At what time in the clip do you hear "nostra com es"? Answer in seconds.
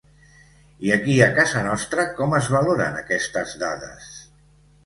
1.69-2.51